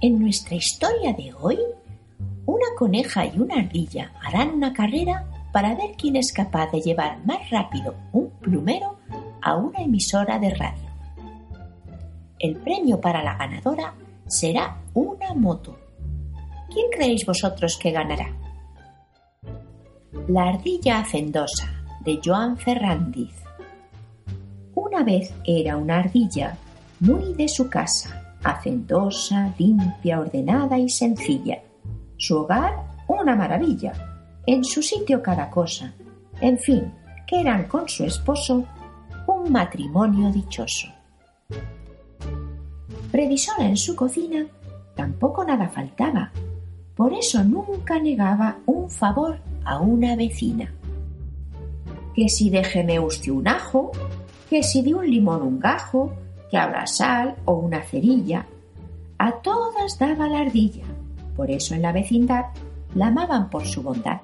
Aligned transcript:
En 0.00 0.20
nuestra 0.20 0.54
historia 0.54 1.12
de 1.12 1.34
hoy, 1.40 1.58
una 2.46 2.66
coneja 2.76 3.26
y 3.26 3.36
una 3.40 3.56
ardilla 3.56 4.12
harán 4.22 4.50
una 4.50 4.72
carrera 4.72 5.24
para 5.52 5.74
ver 5.74 5.96
quién 5.98 6.14
es 6.14 6.32
capaz 6.32 6.70
de 6.70 6.80
llevar 6.80 7.18
más 7.26 7.50
rápido 7.50 7.96
un 8.12 8.30
plumero 8.30 8.96
a 9.42 9.56
una 9.56 9.80
emisora 9.80 10.38
de 10.38 10.50
radio. 10.54 10.88
El 12.38 12.58
premio 12.58 13.00
para 13.00 13.24
la 13.24 13.36
ganadora 13.36 13.92
será 14.28 14.80
una 14.94 15.34
moto. 15.34 15.76
¿Quién 16.72 16.86
creéis 16.92 17.26
vosotros 17.26 17.76
que 17.76 17.90
ganará? 17.90 18.32
La 20.28 20.44
ardilla 20.44 21.00
hacendosa 21.00 21.72
de 22.04 22.20
Joan 22.24 22.56
Ferrandiz. 22.56 23.34
Una 24.76 25.02
vez 25.02 25.34
era 25.44 25.76
una 25.76 25.98
ardilla 25.98 26.56
muy 27.00 27.34
de 27.34 27.48
su 27.48 27.68
casa, 27.68 28.17
hacendosa, 28.44 29.54
limpia, 29.58 30.20
ordenada 30.20 30.78
y 30.78 30.88
sencilla. 30.88 31.62
Su 32.16 32.38
hogar, 32.38 32.74
una 33.06 33.34
maravilla. 33.34 33.92
En 34.46 34.64
su 34.64 34.82
sitio 34.82 35.22
cada 35.22 35.50
cosa. 35.50 35.92
En 36.40 36.58
fin, 36.58 36.92
que 37.26 37.40
eran 37.40 37.64
con 37.64 37.88
su 37.88 38.04
esposo 38.04 38.64
un 39.26 39.52
matrimonio 39.52 40.30
dichoso. 40.32 40.88
Previsora 43.10 43.66
en 43.66 43.76
su 43.76 43.94
cocina, 43.94 44.46
tampoco 44.94 45.44
nada 45.44 45.68
faltaba. 45.68 46.30
Por 46.94 47.12
eso 47.12 47.44
nunca 47.44 47.98
negaba 48.00 48.58
un 48.66 48.90
favor 48.90 49.40
a 49.64 49.80
una 49.80 50.16
vecina. 50.16 50.72
Que 52.14 52.28
si 52.28 52.50
déjeme 52.50 52.98
usted 52.98 53.30
un 53.30 53.46
ajo, 53.46 53.92
que 54.50 54.62
si 54.62 54.82
de 54.82 54.94
un 54.94 55.08
limón 55.08 55.42
un 55.42 55.60
gajo, 55.60 56.12
que 56.50 56.56
habrá 56.56 56.86
sal 56.86 57.36
o 57.44 57.54
una 57.54 57.82
cerilla. 57.82 58.46
A 59.18 59.32
todas 59.42 59.98
daba 59.98 60.28
la 60.28 60.40
ardilla, 60.40 60.84
por 61.36 61.50
eso 61.50 61.74
en 61.74 61.82
la 61.82 61.92
vecindad 61.92 62.46
la 62.94 63.08
amaban 63.08 63.50
por 63.50 63.66
su 63.66 63.82
bondad. 63.82 64.20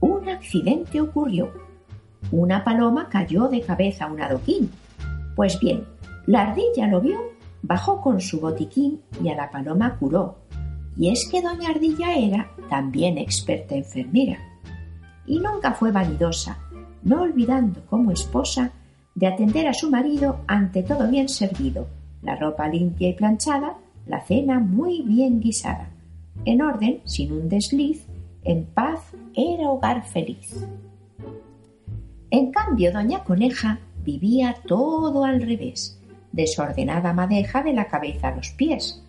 Un 0.00 0.28
accidente 0.28 1.00
ocurrió. 1.00 1.50
Una 2.30 2.62
paloma 2.62 3.08
cayó 3.08 3.48
de 3.48 3.62
cabeza 3.62 4.04
a 4.04 4.12
un 4.12 4.22
adoquín. 4.22 4.70
Pues 5.34 5.58
bien, 5.58 5.84
la 6.26 6.42
ardilla 6.42 6.86
lo 6.86 7.00
vio, 7.00 7.18
bajó 7.62 8.00
con 8.00 8.20
su 8.20 8.40
botiquín 8.40 9.00
y 9.22 9.28
a 9.30 9.36
la 9.36 9.50
paloma 9.50 9.96
curó. 9.98 10.36
Y 10.96 11.10
es 11.10 11.28
que 11.30 11.40
doña 11.40 11.70
Ardilla 11.70 12.14
era 12.14 12.50
también 12.68 13.16
experta 13.16 13.74
enfermera. 13.74 14.38
Y 15.26 15.38
nunca 15.38 15.72
fue 15.72 15.92
vanidosa, 15.92 16.58
no 17.02 17.22
olvidando 17.22 17.80
como 17.86 18.10
esposa 18.10 18.72
de 19.20 19.26
atender 19.26 19.68
a 19.68 19.74
su 19.74 19.90
marido 19.90 20.40
ante 20.46 20.82
todo 20.82 21.06
bien 21.06 21.28
servido, 21.28 21.86
la 22.22 22.36
ropa 22.36 22.66
limpia 22.68 23.10
y 23.10 23.12
planchada, 23.12 23.76
la 24.06 24.22
cena 24.22 24.60
muy 24.60 25.02
bien 25.02 25.40
guisada. 25.40 25.90
En 26.46 26.62
orden, 26.62 27.02
sin 27.04 27.30
un 27.32 27.46
desliz, 27.50 28.06
en 28.44 28.64
paz 28.64 29.00
era 29.34 29.68
hogar 29.68 30.06
feliz. 30.06 30.66
En 32.30 32.50
cambio, 32.50 32.92
doña 32.92 33.22
Coneja 33.22 33.80
vivía 34.02 34.56
todo 34.66 35.26
al 35.26 35.42
revés, 35.42 36.00
desordenada 36.32 37.12
madeja 37.12 37.62
de 37.62 37.74
la 37.74 37.88
cabeza 37.88 38.28
a 38.28 38.36
los 38.36 38.48
pies. 38.52 39.04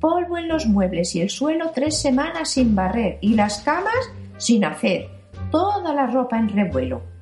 Polvo 0.00 0.36
en 0.36 0.48
los 0.48 0.66
muebles 0.66 1.14
y 1.14 1.20
el 1.20 1.30
suelo 1.30 1.70
tres 1.72 2.00
semanas 2.00 2.48
sin 2.48 2.74
barrer 2.74 3.18
y 3.20 3.34
las 3.34 3.60
camas 3.62 4.10
sin 4.36 4.64
hacer, 4.64 5.06
toda 5.52 5.94
la 5.94 6.08
ropa 6.08 6.40
en 6.40 6.48
revuelo 6.48 7.13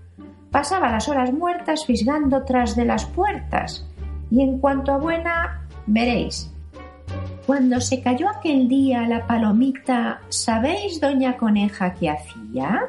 pasaba 0.53 0.93
las 0.93 1.09
horas 1.09 1.33
muertas 1.33 1.85
fisgando 1.87 2.45
tras 2.45 2.77
de 2.77 2.85
las 2.85 3.07
puertas. 3.07 3.85
Y 4.31 4.43
en 4.43 4.59
cuanto 4.59 4.93
a 4.93 4.99
buena, 4.99 5.67
veréis. 5.87 6.53
Cuando 7.47 7.81
se 7.81 8.01
cayó 8.01 8.29
aquel 8.29 8.69
día 8.69 9.09
la 9.09 9.27
palomita, 9.27 10.21
¿sabéis, 10.29 11.01
doña 11.01 11.37
Coneja, 11.37 11.95
qué 11.95 12.11
hacía? 12.11 12.83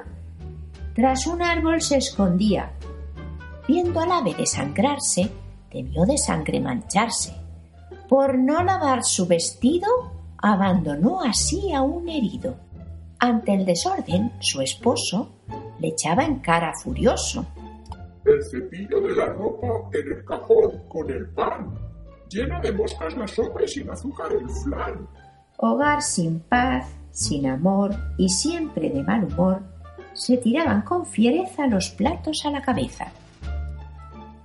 Tras 0.94 1.26
un 1.26 1.42
árbol 1.42 1.82
se 1.82 1.98
escondía. 1.98 2.72
Viendo 3.68 4.00
al 4.00 4.12
ave 4.12 4.36
desangrarse, 4.36 5.32
temió 5.72 6.06
de 6.06 6.18
sangre 6.18 6.60
mancharse. 6.60 7.34
Por 8.08 8.38
no 8.38 8.62
lavar 8.62 9.04
su 9.04 9.26
vestido, 9.26 9.88
abandonó 10.38 11.22
así 11.24 11.74
a 11.74 11.82
un 11.82 12.08
herido. 12.10 12.56
Ante 13.18 13.54
el 13.54 13.66
desorden, 13.66 14.34
su 14.40 14.62
esposo 14.62 15.30
le 15.80 15.88
echaba 15.88 16.26
en 16.26 16.40
cara 16.40 16.74
furioso. 16.74 17.46
El 18.26 18.42
cepillo 18.44 19.02
de 19.02 19.16
la 19.16 19.26
ropa 19.26 19.68
en 19.92 20.12
el 20.14 20.24
cajón 20.24 20.88
con 20.88 21.10
el 21.12 21.30
pan. 21.32 21.78
Llena 22.30 22.62
de 22.62 22.72
moscas 22.72 23.18
la 23.18 23.28
sopa 23.28 23.64
y 23.64 23.68
sin 23.68 23.90
azúcar 23.90 24.32
el 24.32 24.50
flan. 24.50 25.08
Hogar 25.58 26.02
sin 26.02 26.40
paz, 26.40 26.88
sin 27.12 27.48
amor 27.48 27.92
y 28.18 28.30
siempre 28.30 28.90
de 28.90 29.04
mal 29.04 29.26
humor, 29.26 29.62
se 30.14 30.38
tiraban 30.38 30.84
con 30.84 31.06
fiereza 31.06 31.68
los 31.68 31.90
platos 31.90 32.46
a 32.46 32.52
la 32.52 32.62
cabeza. 32.62 33.12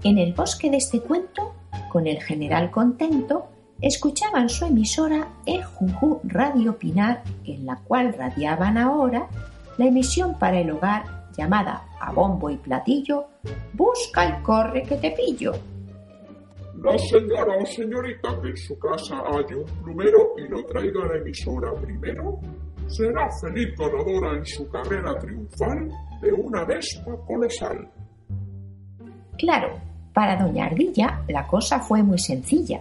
En 0.02 0.18
el 0.18 0.32
bosque 0.32 0.70
de 0.70 0.78
este 0.78 1.00
cuento, 1.00 1.54
con 1.90 2.06
el 2.06 2.20
general 2.22 2.70
contento, 2.70 3.46
escuchaban 3.80 4.48
su 4.48 4.64
emisora 4.64 5.28
el 5.46 5.62
Juju 5.62 6.20
Radio 6.24 6.78
Pinar, 6.78 7.22
en 7.44 7.64
la 7.64 7.76
cual 7.76 8.12
radiaban 8.12 8.76
ahora 8.76 9.28
la 9.76 9.86
emisión 9.86 10.36
para 10.38 10.58
el 10.58 10.70
hogar 10.70 11.17
llamada 11.38 11.84
a 12.00 12.12
bombo 12.12 12.50
y 12.50 12.56
platillo 12.56 13.26
Busca 13.72 14.26
y 14.26 14.42
corre 14.42 14.82
que 14.82 14.96
te 14.96 15.12
pillo. 15.12 15.52
La 16.82 16.98
señora 16.98 17.56
o 17.60 17.66
señorita 17.66 18.40
que 18.42 18.48
en 18.48 18.56
su 18.56 18.78
casa 18.78 19.16
haya 19.26 19.56
un 19.56 19.82
plumero 19.82 20.34
y 20.36 20.48
no 20.48 20.64
traiga 20.64 21.06
la 21.06 21.16
emisora 21.16 21.72
primero, 21.74 22.40
será 22.88 23.28
feliz 23.40 23.74
ganadora 23.76 24.36
en 24.36 24.44
su 24.44 24.68
carrera 24.68 25.18
triunfal 25.18 25.90
de 26.20 26.32
una 26.32 26.64
vespa 26.64 27.16
colosal. 27.26 27.88
Claro, 29.38 29.70
para 30.12 30.36
doña 30.36 30.66
Ardilla 30.66 31.22
la 31.28 31.46
cosa 31.46 31.80
fue 31.80 32.02
muy 32.02 32.18
sencilla. 32.18 32.80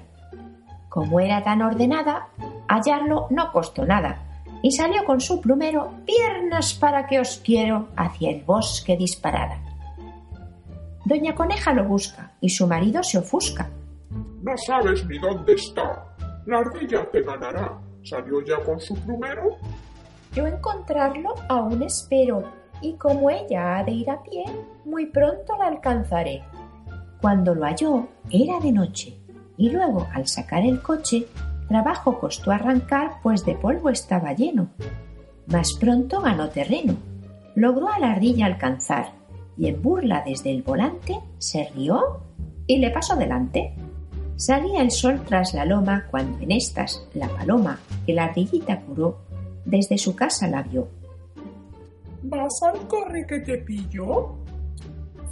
Como 0.89 1.19
era 1.19 1.43
tan 1.43 1.61
ordenada, 1.61 2.29
hallarlo 2.67 3.27
no 3.29 3.51
costó 3.51 3.85
nada 3.85 4.26
y 4.61 4.71
salió 4.71 5.03
con 5.05 5.21
su 5.21 5.41
plumero 5.41 5.93
piernas 6.05 6.73
para 6.73 7.07
que 7.07 7.19
os 7.19 7.41
quiero 7.43 7.89
hacia 7.95 8.31
el 8.31 8.43
bosque 8.43 8.97
disparada. 8.97 9.61
Doña 11.05 11.35
Coneja 11.35 11.73
lo 11.73 11.85
busca 11.85 12.33
y 12.41 12.49
su 12.49 12.67
marido 12.67 13.01
se 13.03 13.19
ofusca. 13.19 13.69
No 14.41 14.57
sabes 14.57 15.05
ni 15.05 15.17
dónde 15.19 15.53
está. 15.53 16.15
La 16.45 16.59
ardilla 16.59 17.09
te 17.11 17.21
ganará. 17.21 17.79
¿Salió 18.03 18.41
ya 18.41 18.63
con 18.63 18.79
su 18.79 18.95
plumero? 18.95 19.57
Yo 20.33 20.47
encontrarlo 20.47 21.33
aún 21.49 21.81
espero, 21.83 22.43
y 22.81 22.93
como 22.93 23.29
ella 23.29 23.77
ha 23.77 23.83
de 23.83 23.91
ir 23.91 24.09
a 24.09 24.21
pie, 24.21 24.43
muy 24.85 25.07
pronto 25.07 25.57
la 25.57 25.67
alcanzaré. 25.67 26.43
Cuando 27.21 27.55
lo 27.55 27.65
halló, 27.65 28.07
era 28.29 28.59
de 28.59 28.71
noche, 28.71 29.17
y 29.57 29.69
luego, 29.71 30.07
al 30.13 30.27
sacar 30.27 30.63
el 30.63 30.81
coche, 30.81 31.25
Trabajo 31.67 32.19
costó 32.19 32.51
arrancar, 32.51 33.19
pues 33.21 33.45
de 33.45 33.55
polvo 33.55 33.89
estaba 33.89 34.33
lleno. 34.33 34.69
Más 35.47 35.73
pronto 35.73 36.21
ganó 36.21 36.49
terreno. 36.49 36.95
Logró 37.55 37.89
a 37.89 37.99
la 37.99 38.11
ardilla 38.11 38.45
alcanzar 38.45 39.13
y 39.57 39.67
en 39.67 39.81
burla 39.81 40.23
desde 40.25 40.51
el 40.51 40.61
volante 40.61 41.19
se 41.39 41.69
rió 41.75 42.21
y 42.67 42.77
le 42.77 42.91
pasó 42.91 43.15
delante. 43.15 43.73
Salía 44.35 44.81
el 44.81 44.91
sol 44.91 45.21
tras 45.25 45.53
la 45.53 45.65
loma 45.65 46.05
cuando 46.11 46.37
en 46.39 46.51
estas 46.51 47.07
la 47.13 47.27
paloma 47.27 47.79
que 48.05 48.13
la 48.13 48.25
ardillita 48.25 48.81
curó 48.81 49.17
desde 49.65 49.97
su 49.97 50.15
casa 50.15 50.47
la 50.47 50.61
vio. 50.63 50.87
¿Vas 52.23 52.61
al 52.63 52.87
corre 52.87 53.25
que 53.25 53.39
te 53.39 53.57
pillo? 53.57 54.35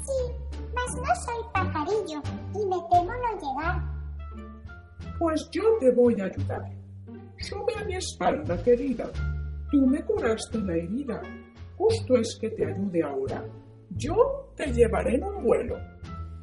Sí, 0.04 0.34
mas 0.74 0.96
no 0.96 1.16
soy 1.16 1.44
pajarillo 1.54 2.05
Pues 5.26 5.50
yo 5.50 5.64
te 5.80 5.90
voy 5.90 6.22
a 6.22 6.26
ayudar. 6.26 6.72
Sube 7.40 7.74
a 7.82 7.84
mi 7.84 7.96
espalda, 7.96 8.64
querida. 8.64 9.10
Tú 9.72 9.88
me 9.88 10.00
curaste 10.04 10.60
la 10.60 10.76
herida. 10.76 11.20
Justo 11.76 12.16
es 12.18 12.38
que 12.40 12.52
te 12.52 12.64
ayude 12.64 13.02
ahora. 13.02 13.44
Yo 13.90 14.52
te 14.56 14.72
llevaré 14.72 15.16
en 15.16 15.24
un 15.24 15.44
vuelo. 15.44 15.78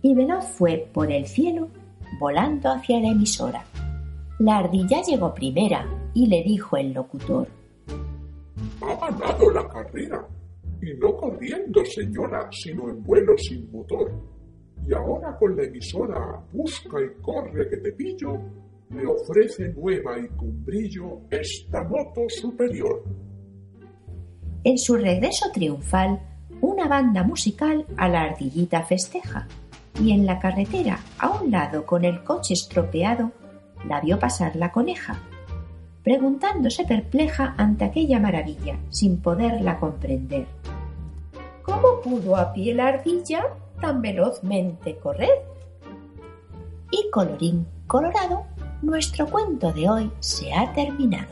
Y 0.02 0.16
veloz 0.16 0.44
fue 0.58 0.90
por 0.92 1.12
el 1.12 1.26
cielo, 1.26 1.68
volando 2.18 2.70
hacia 2.70 2.98
la 2.98 3.10
emisora. 3.10 3.64
La 4.40 4.58
ardilla 4.58 5.00
llegó 5.02 5.32
primera 5.32 5.86
y 6.12 6.26
le 6.26 6.42
dijo 6.42 6.76
el 6.76 6.92
locutor. 6.92 7.46
Ha 8.80 8.96
ganado 8.96 9.50
la 9.52 9.68
carrera. 9.68 10.26
Y 10.82 10.92
no 10.98 11.16
corriendo, 11.16 11.84
señora, 11.84 12.50
sino 12.50 12.90
en 12.90 13.00
vuelo 13.04 13.38
sin 13.38 13.70
motor. 13.70 14.10
Y 14.84 14.92
ahora 14.92 15.36
con 15.38 15.56
la 15.56 15.62
emisora 15.62 16.42
Busca 16.52 17.00
y 17.00 17.22
corre 17.22 17.68
que 17.68 17.76
te 17.76 17.92
pillo, 17.92 18.40
me 18.92 19.06
ofrece 19.06 19.68
nueva 19.70 20.18
y 20.18 20.28
con 20.28 20.64
brillo 20.64 21.20
esta 21.30 21.82
moto 21.84 22.22
superior. 22.28 23.02
En 24.64 24.78
su 24.78 24.96
regreso 24.96 25.50
triunfal, 25.52 26.20
una 26.60 26.86
banda 26.86 27.24
musical 27.24 27.84
a 27.96 28.08
la 28.08 28.22
ardillita 28.22 28.82
festeja 28.82 29.48
y 30.00 30.12
en 30.12 30.26
la 30.26 30.38
carretera, 30.38 31.00
a 31.18 31.30
un 31.30 31.50
lado 31.50 31.84
con 31.84 32.04
el 32.04 32.22
coche 32.22 32.54
estropeado, 32.54 33.32
la 33.88 34.00
vio 34.00 34.18
pasar 34.18 34.56
la 34.56 34.70
coneja, 34.70 35.16
preguntándose 36.02 36.84
perpleja 36.84 37.54
ante 37.56 37.84
aquella 37.84 38.20
maravilla, 38.20 38.78
sin 38.90 39.20
poderla 39.20 39.78
comprender. 39.78 40.46
¿Cómo 41.62 42.00
pudo 42.02 42.36
a 42.36 42.52
pie 42.52 42.74
la 42.74 42.88
ardilla 42.88 43.44
tan 43.80 44.02
velozmente 44.02 44.96
correr? 44.96 45.30
Y 46.90 47.10
colorín 47.10 47.66
colorado, 47.86 48.46
nuestro 48.82 49.26
cuento 49.26 49.72
de 49.72 49.88
hoy 49.88 50.10
se 50.20 50.52
ha 50.52 50.72
terminado. 50.74 51.30